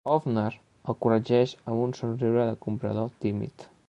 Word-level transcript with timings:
Öffner 0.11 0.55
—el 0.55 0.95
corregeix 1.05 1.53
amb 1.59 1.83
un 1.83 1.93
somriure 2.01 2.47
de 2.53 2.57
comprador 2.67 3.13
tímid—. 3.27 3.67